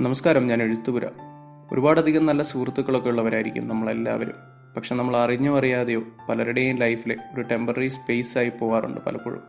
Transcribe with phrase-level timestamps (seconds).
[0.00, 1.06] നമസ്കാരം ഞാൻ എഴുത്തുപുര.
[1.72, 4.34] ഒരുപാടധികം നല്ല സുഹൃത്തുക്കളൊക്കെ ഉള്ളവരായിരിക്കും നമ്മളെല്ലാവരും.
[4.76, 9.42] പക്ഷെ നമ്മൾ അറിഞ്ഞോ അറിയാതെയോ പലരുടെയും ലൈഫിലെ ഒരു ടെമ്പററി സ്പേസ് ആയി പോവാറുണ്ട് പലപ്പോഴും.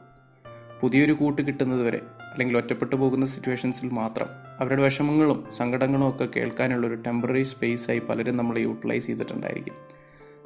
[0.81, 2.01] പുതിയൊരു കൂട്ട് കിട്ടുന്നത് വരെ
[2.31, 4.27] അല്ലെങ്കിൽ ഒറ്റപ്പെട്ടു പോകുന്ന സിറ്റുവേഷൻസിൽ മാത്രം
[4.59, 9.73] അവരുടെ വിഷമങ്ങളും സങ്കടങ്ങളും ഒക്കെ കേൾക്കാനുള്ള ഒരു ടെമ്പററി സ്പേസ് ആയി പലരും നമ്മൾ യൂട്ടിലൈസ് ചെയ്തിട്ടുണ്ടായിരിക്കും.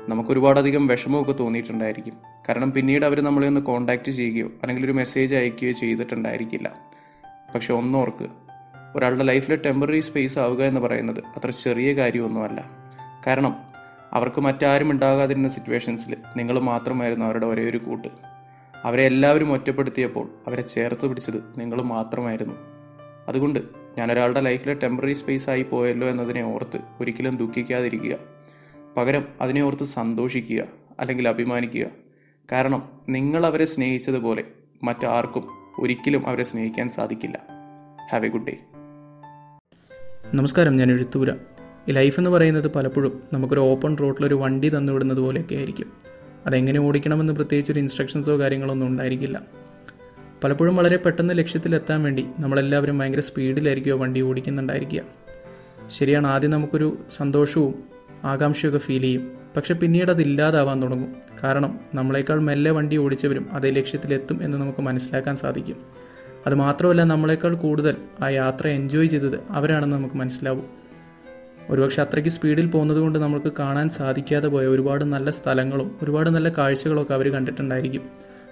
[0.09, 2.13] നമുക്ക് ഒരുപാടധികം വിഷമമൊക്കെ തോന്നിയിട്ടുണ്ടായിരിക്കും.
[2.49, 6.75] കാരണം പിന്നീട് അവർ നമ്മളെ ഒന്ന് കോൺടാക്റ്റ് ചെയ്യുകയോ അല്ലെങ്കിൽ ഒരു മെസ്സേജ് അയക്കുകയോ ചെയ്തിട്ടുണ്ടായിരിക്കില്ല.
[7.55, 8.45] പക്ഷെ ഒന്നോർക്ക്
[8.96, 12.69] ഒരാളുടെ ലൈഫിൽ ടെമ്പററി സ്പേസ് ആവുക എന്ന് പറയുന്നത് അത്ര ചെറിയ കാര്യമൊന്നുമല്ല.
[13.28, 13.56] കാരണം
[14.14, 18.07] അവർക്ക് മറ്റാരും ഉണ്ടാകാതിരുന്ന സിറ്റുവേഷൻസിൽ നിങ്ങൾ മാത്രമായിരുന്നു അവരുടെ ഒരേ ഒരു കൂട്ട്.
[18.83, 22.55] അവരെ എല്ലാവരും ഒറ്റപ്പെടുത്തിയപ്പോൾ അവരെ ചേർത്ത് പിടിച്ചത് നിങ്ങൾ മാത്രമായിരുന്നു.
[23.28, 23.60] അതുകൊണ്ട്
[23.97, 28.16] ഞാൻ ഒരാളുടെ ലൈഫിലെ ടെമ്പററി സ്പേസ് ആയി പോയല്ലോ എന്നതിനെ ഓർത്ത് ഒരിക്കലും ദുഃഖിക്കാതിരിക്കുക.
[28.97, 30.64] പകരം അതിനെ ഓർത്ത് സന്തോഷിക്കുക
[31.00, 31.86] അല്ലെങ്കിൽ അഭിമാനിക്കുക.
[32.52, 34.44] കാരണം നിങ്ങൾ അവരെ സ്നേഹിച്ചതുപോലെ
[34.83, 35.47] മറ്റാർക്കും
[35.80, 37.39] ഒരിക്കലും അവരെ സ്നേഹിക്കാൻ സാധിക്കില്ല.
[38.11, 38.58] ഹാവ് എ ഗുഡ് ഡേ
[40.34, 41.34] നമസ്കാരം ഞാൻ എഴുത്തൂര.
[41.89, 45.91] ലൈഫ് എന്ന് പറയുന്നത് പലപ്പോഴും നമുക്കൊരു ഓപ്പൺ റോഡിലൊരു വണ്ടി തന്നുവിടുന്നത് പോലെയൊക്കെ ആയിരിക്കും.
[46.45, 49.41] അതെങ്ങനെ ഓടിക്കണമെന്ന് പ്രത്യേകിച്ച് ഒരു ഇൻസ്ട്രക്ഷൻസോ കാര്യങ്ങളോ ഒന്നും ഉണ്ടായിരിക്കില്ല.
[50.44, 55.02] പലപ്പോഴും വളരെ പെട്ടെന്ന് ലക്ഷ്യത്തിലെത്താൻ വേണ്ടി നമ്മളെല്ലാവരും ഭയങ്കര സ്പീഡിലായിരിക്കുമോ വണ്ടി ഓടിക്കുന്നുണ്ടായിരിക്കുക.
[55.88, 57.83] ശരിയാണ് ആദ്യം നമുക്കൊരു സന്തോഷവും
[58.23, 59.31] ആകാംക്ഷയൊക്കെ ഫീൽ ചെയ്യും.
[59.58, 61.16] പക്ഷെ പിന്നീട് അത് ഇല്ലാതാവാൻ തുടങ്ങും.
[61.44, 66.05] കാരണം നമ്മളെക്കാൾ മെല്ലെ വണ്ടി ഓടിച്ചവരും അതേ ലക്ഷ്യത്തിലെത്തും എന്ന് നമുക്ക് മനസ്സിലാക്കാൻ സാധിക്കും.
[66.45, 70.65] അത് മാത്രമല്ല നമ്മളെക്കാൾ കൂടുതൽ ആ യാത്ര എൻജോയ് ചെയ്തത് അവരാണെന്ന് നമുക്ക് മനസ്സിലാവും.
[71.69, 77.13] ഒരുപക്ഷെ അത്രയ്ക്ക് സ്പീഡിൽ പോകുന്നത് കൊണ്ട് നമുക്ക് കാണാൻ സാധിക്കാതെ പോയ ഒരുപാട് നല്ല സ്ഥലങ്ങളും ഒരുപാട് നല്ല കാഴ്ചകളൊക്കെ
[77.13, 78.02] അവർ കണ്ടിട്ടുണ്ടായിരിക്കും.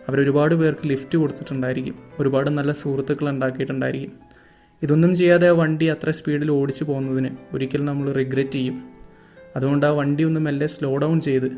[0.08, 1.95] അവർ ഒരുപാട് പേർക്ക് ലിഫ്റ്റ് കൊടുത്തിട്ടുണ്ടായിരിക്കും.
[2.19, 4.11] ഒരുപാട് നല്ല സുഹൃത്തുക്കൾ ഉണ്ടാക്കിയിട്ടുണ്ടായിരിക്കും.
[4.83, 8.83] ഇതൊന്നും ചെയ്യാതെ ആ വണ്ടി അത്ര സ്പീഡിൽ ഓടിച്ചു പോകുന്നതിന് ഒരിക്കലും നമ്മൾ റിഗ്രറ്റ് ചെയ്യും.
[9.55, 11.57] അതുകൊണ്ട് ആ വണ്ടി ഒന്ന് മെല്ലെ സ്ലോ ഡൗൺ ചെയ്ത്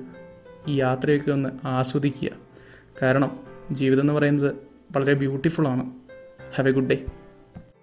[0.68, 2.30] ഈ യാത്രയൊക്കെ ഒന്ന് ആസ്വദിക്കുക.
[3.02, 3.40] കാരണം
[3.72, 4.56] ജീവിതം എന്ന് പറയുന്നത്
[4.96, 5.68] വളരെ ബ്യൂട്ടിഫുൾ
[6.56, 6.98] ആണ് ഹാവ് എ ഗുഡ് ഡേ